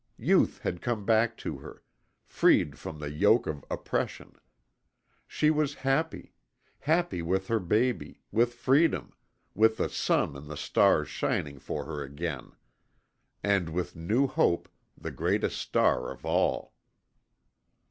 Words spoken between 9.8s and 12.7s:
sun and the stars shining for her again;